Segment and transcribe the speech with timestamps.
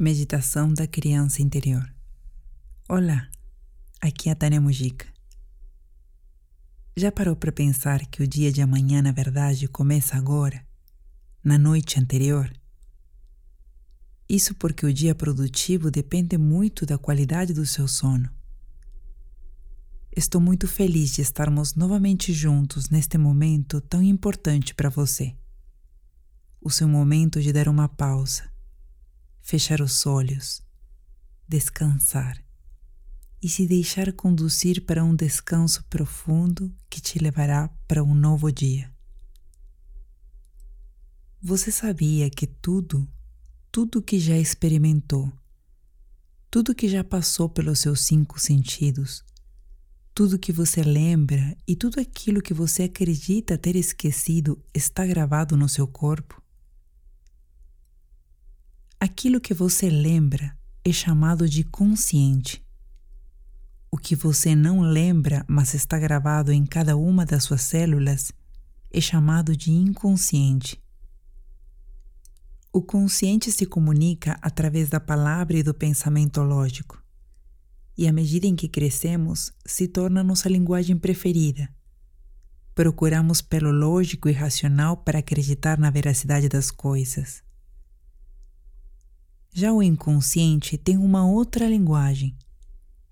[0.00, 1.92] Meditação da Criança Interior.
[2.88, 3.28] Olá,
[4.00, 5.08] aqui é a Tânia Mujica.
[6.96, 10.64] Já parou para pensar que o dia de amanhã, na verdade, começa agora,
[11.42, 12.48] na noite anterior?
[14.28, 18.30] Isso porque o dia produtivo depende muito da qualidade do seu sono.
[20.16, 25.34] Estou muito feliz de estarmos novamente juntos neste momento tão importante para você.
[26.60, 28.48] O seu momento de dar uma pausa,
[29.48, 30.62] fechar os olhos,
[31.48, 32.38] descansar
[33.40, 38.92] e se deixar conduzir para um descanso profundo que te levará para um novo dia.
[41.40, 43.08] Você sabia que tudo,
[43.72, 45.32] tudo que já experimentou,
[46.50, 49.24] tudo que já passou pelos seus cinco sentidos,
[50.14, 55.70] tudo que você lembra e tudo aquilo que você acredita ter esquecido está gravado no
[55.70, 56.38] seu corpo?
[59.00, 62.64] Aquilo que você lembra é chamado de consciente.
[63.90, 68.32] O que você não lembra, mas está gravado em cada uma das suas células,
[68.90, 70.82] é chamado de inconsciente.
[72.72, 77.02] O consciente se comunica através da palavra e do pensamento lógico
[77.98, 81.68] e à medida em que crescemos, se torna nossa linguagem preferida.
[82.72, 87.42] Procuramos pelo lógico e racional para acreditar na veracidade das coisas.
[89.60, 92.32] Já o inconsciente tem uma outra linguagem.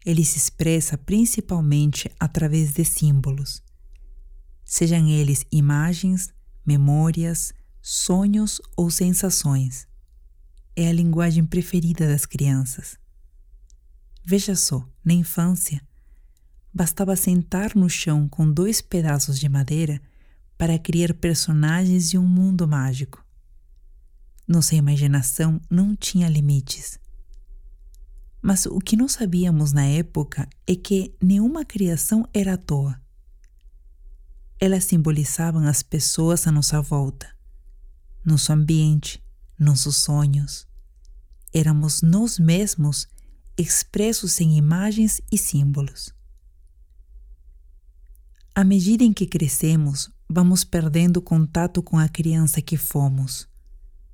[0.04, 3.60] Ele se expressa principalmente através de símbolos,
[4.64, 6.32] sejam eles imagens,
[6.64, 7.52] memórias,
[7.82, 9.88] sonhos ou sensações.
[10.76, 12.96] É a linguagem preferida das crianças.
[14.24, 15.82] Veja só, na infância,
[16.72, 20.00] bastava sentar no chão com dois pedaços de madeira
[20.56, 23.25] para criar personagens de um mundo mágico.
[24.46, 26.98] Nossa imaginação não tinha limites.
[28.40, 33.00] Mas o que não sabíamos na época é que nenhuma criação era à toa.
[34.60, 37.28] Elas simbolizavam as pessoas à nossa volta,
[38.24, 39.22] nosso ambiente,
[39.58, 40.66] nossos sonhos.
[41.52, 43.08] Éramos nós mesmos
[43.58, 46.14] expressos em imagens e símbolos.
[48.54, 53.48] À medida em que crescemos, vamos perdendo contato com a criança que fomos,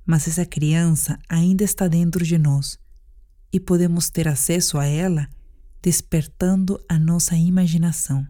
[0.05, 2.77] mas essa criança ainda está dentro de nós
[3.51, 5.27] e podemos ter acesso a ela
[5.81, 8.27] despertando a nossa imaginação.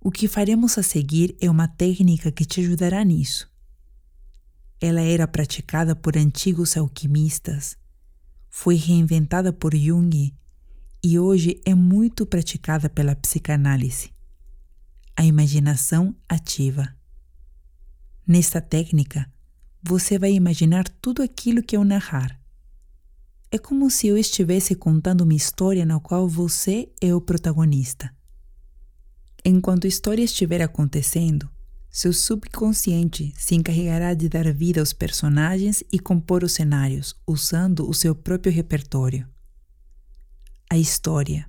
[0.00, 3.50] O que faremos a seguir é uma técnica que te ajudará nisso.
[4.80, 7.76] Ela era praticada por antigos alquimistas
[8.60, 10.34] foi reinventada por Jung
[11.00, 14.10] e hoje é muito praticada pela psicanálise.
[15.16, 16.92] A imaginação ativa.
[18.26, 19.32] Nesta técnica,
[19.88, 22.38] você vai imaginar tudo aquilo que eu narrar.
[23.50, 28.14] É como se eu estivesse contando uma história na qual você é o protagonista.
[29.42, 31.48] Enquanto a história estiver acontecendo,
[31.90, 37.94] seu subconsciente se encarregará de dar vida aos personagens e compor os cenários, usando o
[37.94, 39.26] seu próprio repertório.
[40.70, 41.48] A história,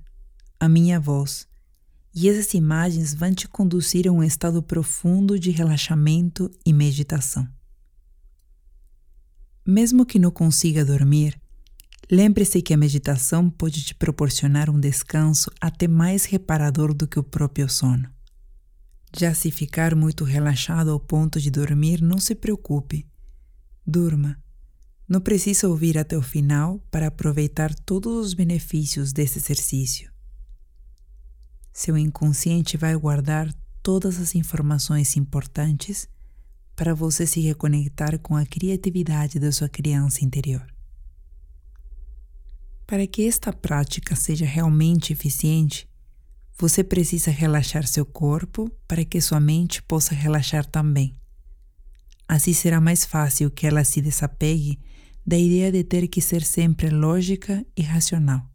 [0.58, 1.46] a minha voz
[2.14, 7.46] e essas imagens vão te conduzir a um estado profundo de relaxamento e meditação.
[9.70, 11.40] Mesmo que não consiga dormir,
[12.10, 17.22] lembre-se que a meditação pode te proporcionar um descanso até mais reparador do que o
[17.22, 18.10] próprio sono.
[19.16, 23.06] Já se ficar muito relaxado ao ponto de dormir, não se preocupe.
[23.86, 24.42] Durma.
[25.08, 30.10] Não precisa ouvir até o final para aproveitar todos os benefícios desse exercício.
[31.72, 33.48] Seu inconsciente vai guardar
[33.84, 36.08] todas as informações importantes
[36.80, 40.66] para você se reconectar com a criatividade da sua criança interior.
[42.86, 45.86] Para que esta prática seja realmente eficiente,
[46.56, 51.14] você precisa relaxar seu corpo para que sua mente possa relaxar também.
[52.26, 54.80] Assim será mais fácil que ela se desapegue
[55.26, 58.50] da ideia de ter que ser sempre lógica e racional.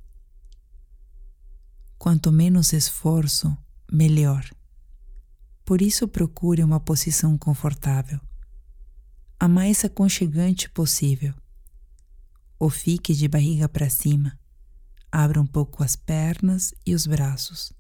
[2.00, 3.56] Quanto menos esforço,
[3.92, 4.50] melhor.
[5.65, 8.21] Por isso, procure uma posição confortável,
[9.39, 11.33] a mais aconchegante possível.
[12.59, 14.39] Ou fique de barriga para cima.
[15.12, 17.73] Abra um pouco as pernas e os braços.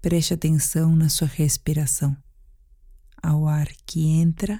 [0.00, 2.16] Preste atenção na sua respiração,
[3.22, 4.58] ao ar que entra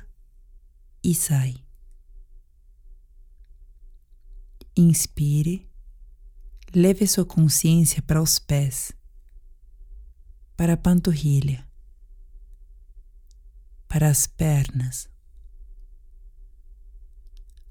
[1.03, 1.57] e sai.
[4.77, 5.69] Inspire,
[6.73, 8.93] leve sua consciência para os pés,
[10.57, 11.67] para a panturrilha,
[13.89, 15.09] para as pernas.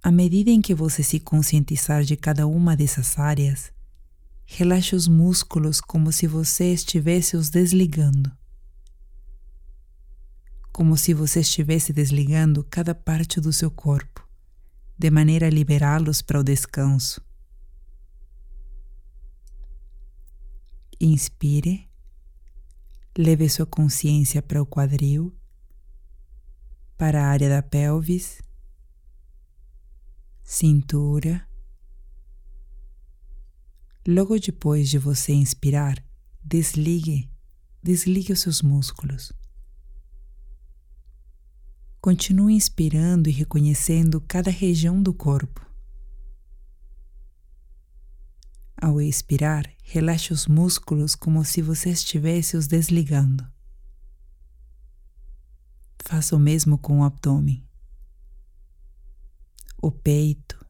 [0.04, 3.72] À medida em que você se conscientizar de cada uma dessas áreas,
[4.46, 8.32] relaxe os músculos como se você estivesse os desligando.
[10.72, 14.28] Como se você estivesse desligando cada parte do seu corpo,
[14.98, 17.22] de maneira a liberá-los para o descanso.
[21.00, 21.91] Inspire,
[23.18, 25.34] leve sua consciência para o quadril,
[26.98, 28.42] para a área da pelvis
[30.52, 31.48] cintura.
[34.06, 36.04] Logo depois de você inspirar,
[36.44, 37.32] desligue,
[37.82, 39.32] desligue os seus músculos.
[42.02, 45.66] Continue inspirando e reconhecendo cada região do corpo.
[48.82, 53.48] Ao expirar, relaxe os músculos como se você estivesse os desligando.
[56.04, 57.64] Faça o mesmo com o abdômen
[59.82, 60.64] o peito,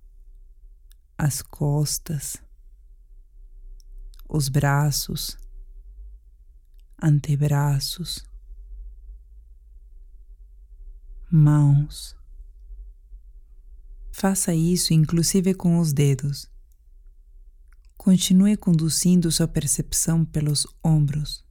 [1.18, 2.38] as costas,
[4.28, 5.38] os braços,
[7.02, 8.26] antebraços,
[11.30, 12.16] mãos.
[14.14, 16.50] Faça isso inclusive com os dedos.
[18.04, 21.46] Continue conduzindo sua percepção pelos ombros,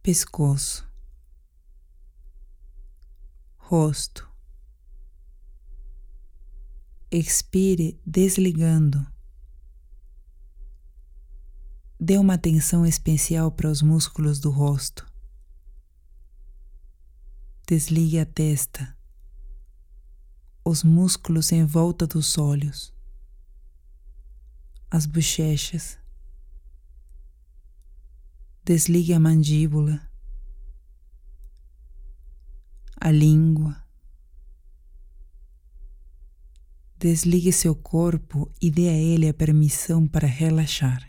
[0.00, 0.88] pescoço,
[3.56, 4.30] rosto,
[7.10, 9.04] expire desligando.
[11.98, 15.04] Dê uma atenção especial para os músculos do rosto.
[17.66, 18.96] Desligue a testa,
[20.64, 22.94] os músculos em volta dos olhos,
[24.90, 25.98] as bochechas.
[28.64, 30.00] Desligue a mandíbula,
[33.00, 33.86] a língua
[36.98, 41.06] Desligue seu corpo e dê a ele a permissão para relaxar.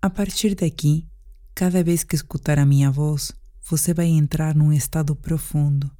[0.00, 1.06] A partir daqui,
[1.54, 3.32] cada vez que escutar a minha voz,
[3.62, 5.90] você vai entrar num estado profundo,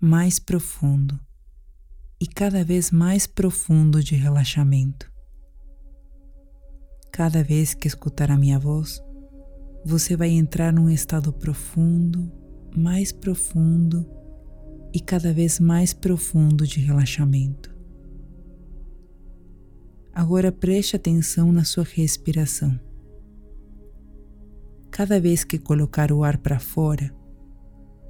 [0.00, 1.18] mais profundo
[2.20, 5.10] e cada vez mais profundo de relaxamento.
[7.12, 9.02] Cada vez que escutar a minha voz,
[9.84, 12.32] você vai entrar num estado profundo,
[12.74, 14.06] mais profundo
[14.92, 17.74] e cada vez mais profundo de relaxamento.
[20.12, 22.78] Agora preste atenção na sua respiração.
[24.90, 27.14] Cada vez que colocar o ar para fora,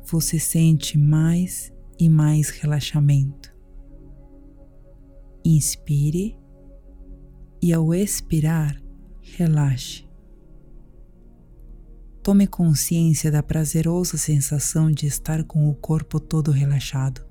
[0.05, 3.56] você sente mais e mais relaxamento.
[5.49, 6.37] Inspire
[7.63, 8.83] e, ao expirar,
[9.21, 10.05] relaxe.
[12.21, 17.25] Tome consciência da prazerosa sensação de estar com o corpo todo relaxado.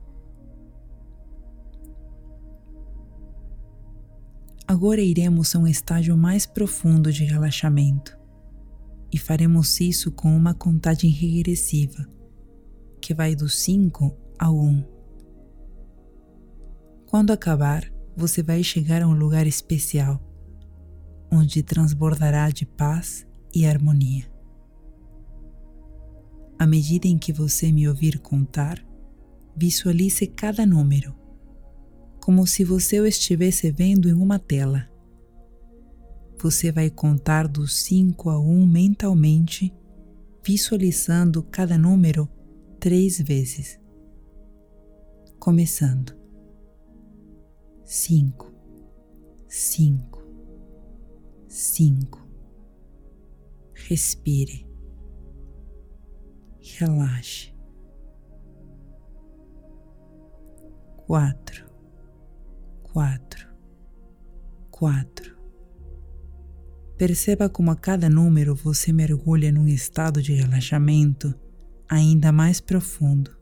[4.65, 8.17] Agora iremos a um estágio mais profundo de relaxamento
[9.11, 12.07] e faremos isso com uma contagem regressiva
[13.01, 14.85] que vai do 5 ao 1.
[17.07, 20.21] Quando acabar, você vai chegar a um lugar especial
[21.31, 24.25] onde transbordará de paz e harmonia.
[26.57, 28.85] À medida em que você me ouvir contar,
[29.55, 31.13] visualize cada número,
[32.21, 34.89] como se você o estivesse vendo em uma tela.
[36.41, 39.73] Você vai contar do 5 a 1 mentalmente,
[40.45, 42.29] visualizando cada número
[42.79, 43.79] três vezes.
[45.39, 46.14] Começando.
[47.85, 48.53] 5,
[49.47, 50.23] 5,
[51.47, 52.25] 5.
[53.87, 54.65] Respire
[56.73, 57.53] relaxe.
[61.05, 61.65] Quatro,
[62.81, 63.47] quatro,
[64.71, 65.35] quatro.
[66.97, 71.33] Perceba como a cada número você mergulha num estado de relaxamento
[71.87, 73.37] ainda mais profundo.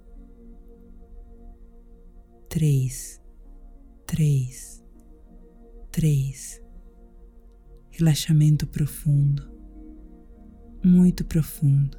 [2.50, 3.22] Três,
[4.14, 4.86] três,
[5.92, 6.62] três.
[7.90, 9.52] Relaxamento profundo,
[10.84, 11.98] muito profundo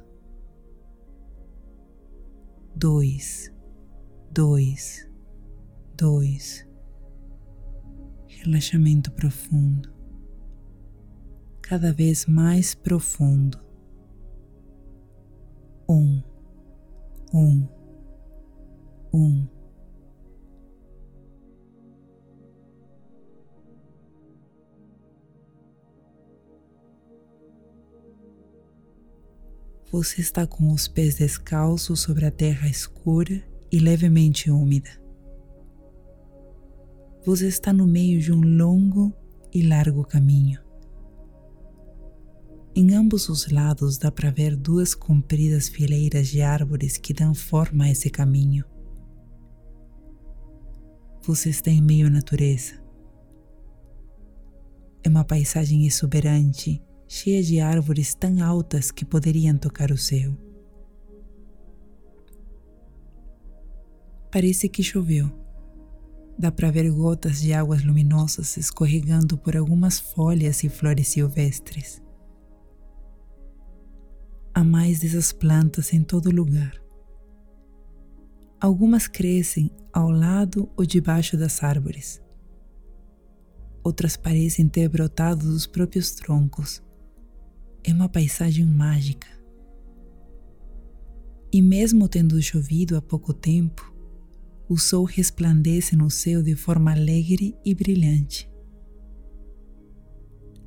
[2.73, 3.53] dois,
[4.31, 5.09] dois,
[5.97, 6.65] dois.
[8.29, 9.93] Relaxamento profundo,
[11.61, 13.59] cada vez mais profundo.
[15.89, 16.23] Um,
[17.33, 17.67] um,
[19.13, 19.54] um.
[29.91, 34.89] Você está com os pés descalços sobre a terra escura e levemente úmida.
[37.25, 39.13] Você está no meio de um longo
[39.53, 40.59] e largo caminho.
[42.75, 47.85] Em ambos os lados dá para ver duas compridas fileiras de árvores que dão forma
[47.85, 48.65] a esse caminho.
[51.21, 52.83] Você está em meio à natureza.
[55.03, 60.33] É uma paisagem exuberante, cheia de árvores tão altas que poderiam tocar o céu.
[64.31, 65.31] Parece que choveu.
[66.37, 72.01] Dá para ver gotas de águas luminosas escorregando por algumas folhas e flores silvestres.
[74.53, 76.81] Há mais dessas plantas em todo lugar.
[78.59, 82.21] Algumas crescem ao lado ou debaixo das árvores.
[83.83, 86.84] Outras parecem ter brotado dos próprios troncos.
[87.87, 89.27] É uma paisagem mágica.
[91.53, 93.93] E mesmo tendo chovido há pouco tempo,
[94.67, 98.49] o sol resplandece no céu de forma alegre e brilhante.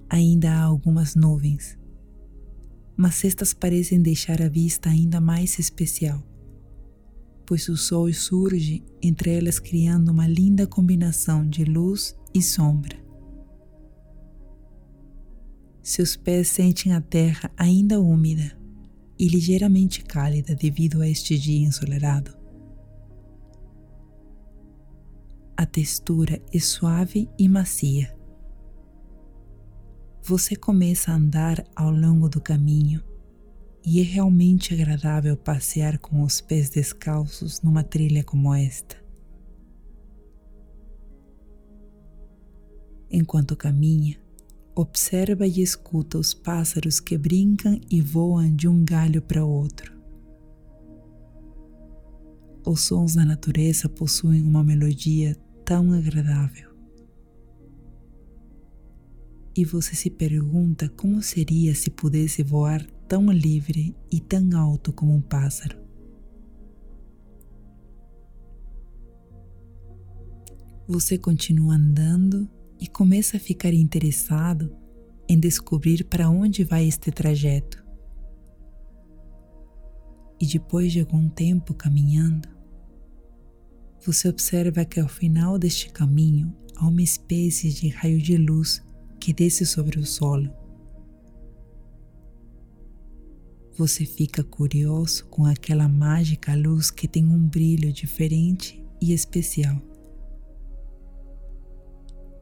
[0.08, 1.76] Ainda há algumas nuvens,
[2.96, 6.22] mas estas parecem deixar a vista ainda mais especial,
[7.44, 13.07] pois o sol surge entre elas criando uma linda combinação de luz e sombra.
[15.88, 18.52] Seus pés sentem a terra ainda úmida
[19.18, 22.36] e ligeiramente cálida devido a este dia ensolarado.
[25.56, 28.18] A textura é suave e macia
[30.22, 33.02] você começa a andar ao longo do caminho
[33.82, 38.94] e é realmente agradável passear com os pés descalços numa trilha como esta.
[43.10, 44.20] Enquanto caminha,
[44.80, 49.92] observa e escuta os pássaros que brincam e voam de um galho para outro.
[52.64, 56.70] Os sons da natureza possuem uma melodia tão agradável
[59.56, 65.12] e você se pergunta como seria se pudesse voar tão livre e tão alto como
[65.12, 65.76] um pássaro.
[70.86, 72.48] Você continua andando
[72.80, 74.74] e começa a ficar interessado
[75.28, 77.84] em descobrir para onde vai este trajeto.
[80.40, 82.48] E depois de algum tempo caminhando,
[84.04, 88.82] você observa que ao final deste caminho há uma espécie de raio de luz
[89.20, 90.50] que desce sobre o solo.
[93.76, 99.80] Você fica curioso com aquela mágica luz que tem um brilho diferente e especial.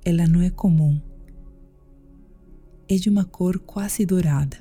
[0.09, 1.01] Ela não é comum.
[2.89, 4.57] É de uma cor quase dourada.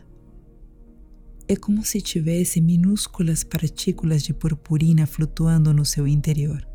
[1.48, 6.68] É como se tivesse minúsculas partículas de purpurina flutuando no seu interior.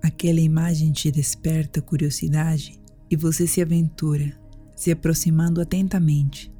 [0.00, 2.80] Aquela imagem te desperta curiosidade
[3.10, 4.40] e você se aventura,
[4.76, 6.54] se aproximando atentamente.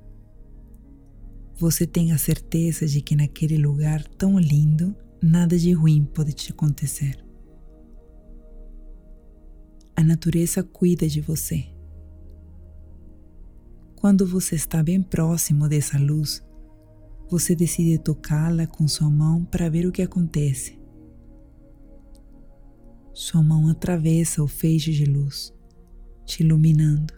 [1.54, 6.50] Você tem a certeza de que naquele lugar tão lindo, nada de ruim pode te
[6.50, 7.24] acontecer.
[9.96, 11.66] A natureza cuida de você.
[13.96, 16.42] Quando você está bem próximo dessa luz,
[17.30, 20.78] você decide tocá-la com sua mão para ver o que acontece.
[23.12, 25.54] Sua mão atravessa o feixe de luz
[26.24, 27.12] te iluminando.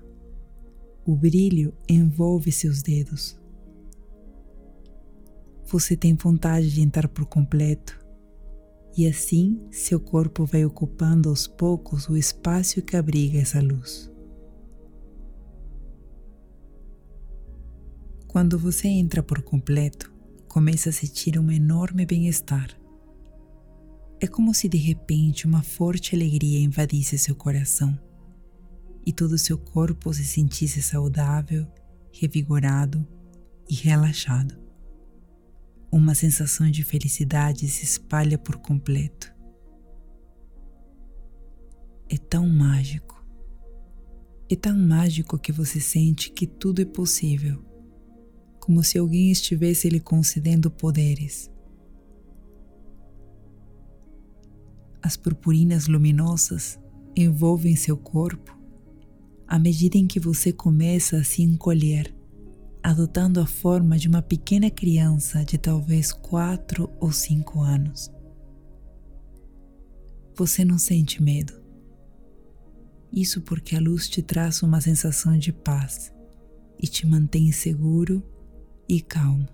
[1.05, 3.39] O brilho envolve seus dedos.
[5.67, 7.99] Você tem vontade de entrar por completo,
[8.97, 14.11] e assim seu corpo vai ocupando aos poucos o espaço que abriga essa luz.
[18.29, 20.13] Quando você entra por completo,
[20.49, 22.69] começa a sentir um enorme bem-estar.
[24.21, 27.99] É como se de repente uma forte alegria invadisse seu coração
[29.07, 31.67] e todo seu corpo se sentisse saudável,
[32.13, 33.07] revigorado
[33.69, 34.64] e relaxado.
[35.97, 39.33] Uma sensação de felicidade se espalha por completo.
[42.09, 43.25] É tão mágico.
[44.51, 47.65] É tão mágico que você sente que tudo é possível,
[48.59, 51.49] como se alguém estivesse lhe concedendo poderes.
[55.01, 56.77] As purpurinas luminosas
[57.15, 58.59] envolvem seu corpo
[59.47, 62.13] à medida em que você começa a se encolher,
[62.85, 68.13] adotando a forma de uma pequena criança de talvez quatro ou cinco anos.
[70.37, 71.55] Você não sente medo.
[73.11, 76.13] Isso porque a luz te traz uma sensação de paz
[76.79, 78.23] e te mantém seguro
[78.87, 79.49] e calmo.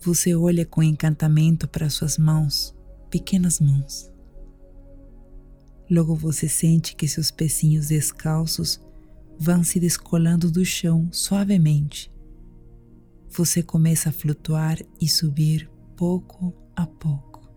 [0.00, 2.74] Você olha com encantamento para suas mãos,
[3.10, 4.10] pequenas mãos.
[5.90, 8.85] Logo você sente que seus pecinhos descalços
[9.38, 12.12] vão se descolando do chão suavemente.
[13.30, 17.48] Você começa a flutuar e subir pouco a pouco.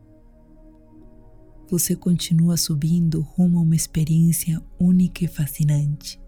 [1.70, 6.20] Você continua subindo rumo a uma experiência única e fascinante.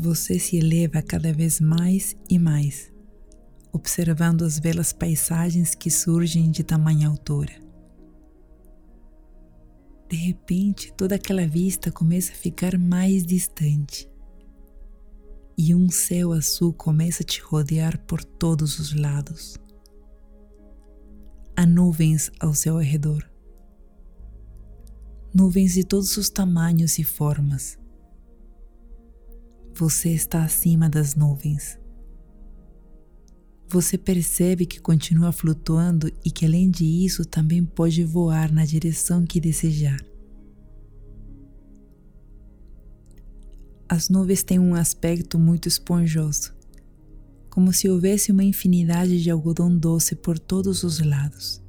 [0.00, 2.94] Você se eleva cada vez mais e mais
[3.76, 7.65] observando as belas paisagens que surgem de tamanha altura.
[10.08, 14.08] De repente, toda aquela vista começa a ficar mais distante
[15.58, 19.56] e um céu azul começa a te rodear por todos os lados.
[21.56, 23.28] Há nuvens ao seu redor.
[25.34, 27.78] Nuvens de todos os tamanhos e formas.
[29.74, 31.78] Você está acima das nuvens
[33.68, 39.40] você percebe que continua flutuando e que, além disso, também pode voar na direção que
[39.40, 39.98] desejar.
[43.88, 46.54] As nuvens têm um aspecto muito esponjoso,
[47.50, 51.62] como se houvesse uma infinidade de algodão doce por todos os lados.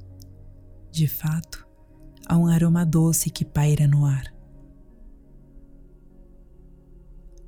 [0.90, 1.66] De fato,
[2.28, 4.32] há um aroma doce que paira no ar.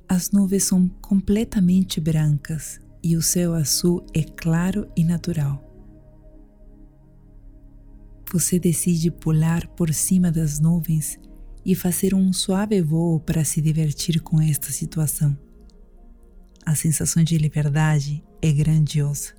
[0.07, 5.67] As nuvens são completamente brancas e o céu azul é claro e natural.
[8.31, 11.19] Você decide pular por cima das nuvens
[11.65, 15.37] e fazer um suave voo para se divertir com esta situação.
[16.65, 19.33] A sensação de liberdade é grandiosa.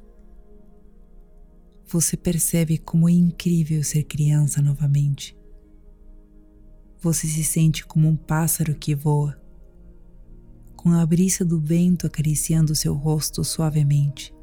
[1.87, 5.37] Você percebe como é incrível ser criança novamente.
[7.01, 9.42] Você se sente como um pássaro que voa
[10.83, 14.35] com a brisa do vento acariciando seu rosto suavemente,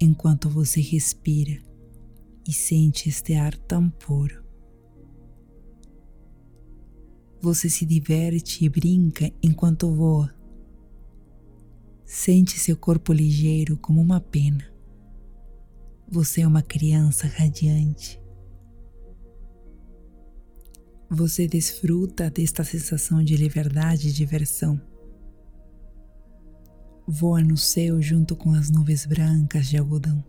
[0.00, 1.60] enquanto você respira
[2.48, 4.42] e sente este ar tão puro.
[7.42, 10.34] Você se diverte e brinca enquanto voa.
[12.06, 14.64] Sente seu corpo ligeiro como uma pena.
[16.10, 18.18] Você é uma criança radiante.
[21.10, 24.80] Você desfruta desta sensação de liberdade e diversão
[27.06, 30.24] voa no céu junto com as nuvens brancas de algodão.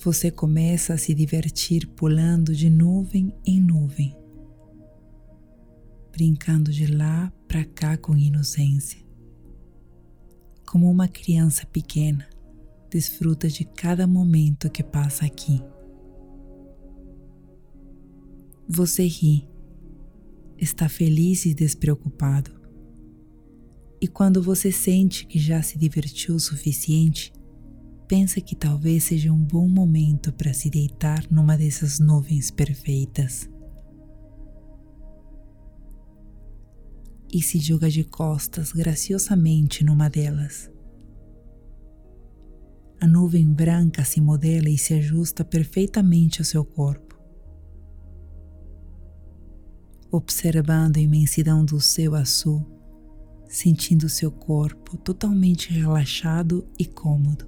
[0.00, 4.16] Você começa a se divertir pulando de nuvem em nuvem,
[6.10, 9.00] brincando de lá para cá com inocência.
[10.66, 12.28] Como uma criança pequena,
[12.90, 15.62] desfruta de cada momento que passa aqui.
[18.68, 19.48] Você ri,
[20.58, 22.61] está feliz e despreocupado
[24.02, 27.32] e quando você sente que já se divertiu o suficiente,
[28.08, 33.48] pensa que talvez seja um bom momento para se deitar numa dessas nuvens perfeitas.
[37.32, 40.68] E se joga de costas graciosamente numa delas.
[43.00, 47.16] A nuvem branca se modela e se ajusta perfeitamente ao seu corpo.
[50.10, 52.81] Observando a imensidão do céu azul,
[53.52, 57.46] sentindo seu corpo totalmente relaxado e cômodo.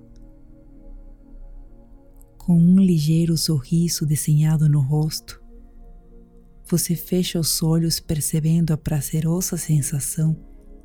[2.37, 5.43] Com um ligeiro sorriso desenhado no rosto,
[6.69, 10.37] você fecha os olhos percebendo a prazerosa sensação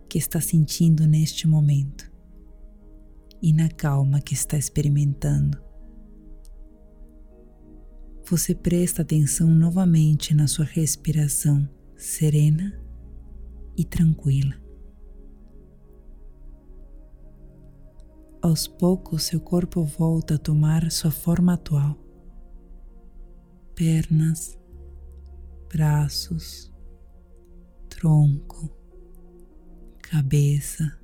[0.07, 2.09] que está sentindo neste momento
[3.41, 5.61] e na calma que está experimentando.
[8.25, 12.81] Você presta atenção novamente na sua respiração serena
[13.75, 14.68] e tranquila.
[18.41, 21.97] Aos poucos, seu corpo volta a tomar sua forma atual.
[23.75, 24.57] Pernas,
[25.67, 26.73] braços,
[27.89, 28.71] tronco,
[30.01, 30.97] cabeça,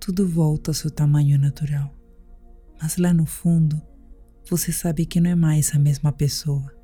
[0.00, 1.94] tudo volta ao seu tamanho natural.
[2.80, 3.80] Mas lá no fundo,
[4.48, 6.74] você sabe que não é mais a mesma pessoa.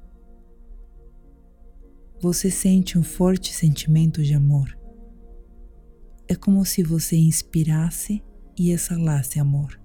[2.21, 4.79] Você sente um forte sentimento de amor.
[6.29, 8.23] É como se você inspirasse
[8.59, 9.81] e exalasse amor.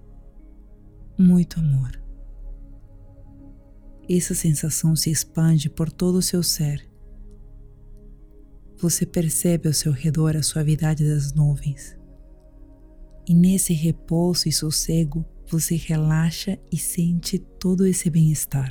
[1.18, 2.02] Muito amor.
[4.10, 6.90] Essa sensação se expande por todo o seu ser.
[8.78, 11.98] Você percebe ao seu redor a suavidade das nuvens.
[13.28, 18.70] E nesse repouso e sossego, você relaxa e sente todo esse bem-estar.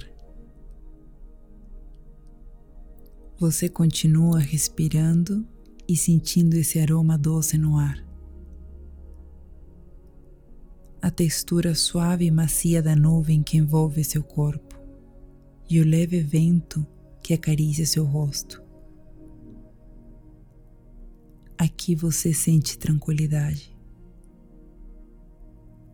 [3.38, 5.46] Você continua respirando
[5.86, 8.05] e sentindo esse aroma doce no ar.
[11.06, 14.74] A textura suave e macia da nuvem que envolve seu corpo
[15.70, 16.84] e o leve vento
[17.22, 18.60] que acaricia seu rosto.
[21.56, 23.72] Aqui você sente tranquilidade.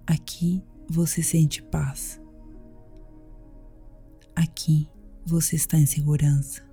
[0.06, 2.18] Aqui você sente paz.
[4.34, 4.88] Aqui
[5.26, 6.66] você está em segurança.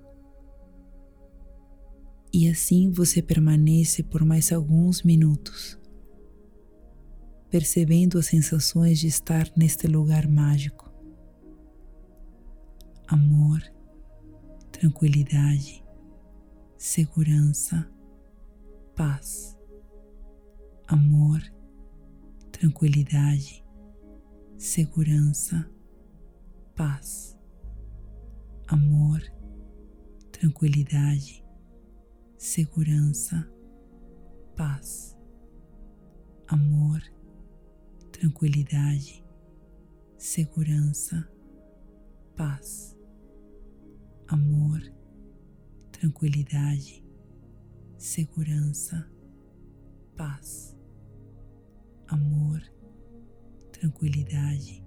[2.32, 5.78] E assim você permanece por mais alguns minutos,
[7.50, 10.88] percebendo as sensações de estar neste lugar mágico.
[13.08, 13.60] Amor,
[14.70, 15.84] tranquilidade,
[16.76, 17.90] segurança,
[18.94, 19.58] paz.
[20.86, 21.40] Amor,
[22.50, 23.64] tranquilidade,
[24.56, 25.70] segurança,
[26.74, 27.38] paz,
[28.68, 29.22] amor,
[30.32, 31.44] tranquilidade,
[32.36, 33.48] segurança,
[34.56, 35.16] paz,
[36.48, 37.00] amor,
[38.20, 39.24] tranquilidade,
[40.18, 41.26] segurança,
[42.36, 42.94] paz,
[44.28, 44.78] amor,
[45.90, 47.02] tranquilidade,
[47.96, 49.10] segurança,
[50.18, 50.76] paz,
[52.08, 52.60] amor,
[53.72, 54.84] tranquilidade,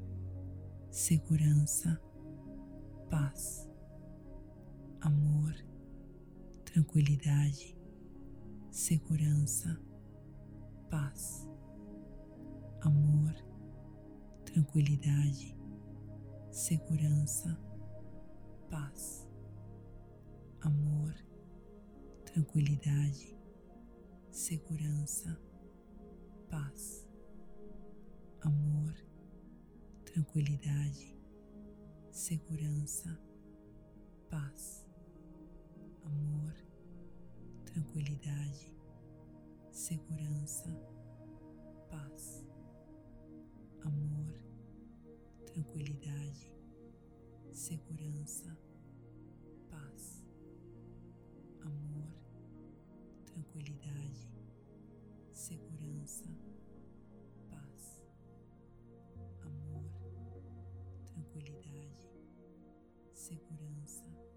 [0.92, 2.00] segurança,
[3.10, 3.68] paz,
[5.02, 5.56] amor,
[6.66, 7.76] tranquilidade,
[8.70, 9.76] segurança,
[10.88, 11.52] paz,
[12.84, 13.34] amor,
[14.46, 15.56] tranquilidade,
[16.52, 17.58] segurança,
[18.70, 19.26] paz,
[20.62, 21.14] amor,
[22.26, 23.38] tranquilidade,
[24.30, 25.40] segurança,
[26.50, 27.08] paz.
[28.42, 28.94] Amor,
[30.04, 31.18] tranquilidade,
[32.12, 33.18] segurança,
[34.30, 34.86] paz,
[36.04, 36.54] amor,
[37.66, 38.76] tranquilidade,
[39.72, 40.70] segurança,
[41.90, 42.44] paz,
[43.86, 44.34] amor,
[45.46, 46.54] tranquilidade,
[47.52, 48.58] segurança,
[49.70, 50.24] paz,
[51.62, 52.14] amor,
[53.26, 54.30] tranquilidade,
[55.34, 56.30] segurança,
[63.14, 64.33] segurança, paz,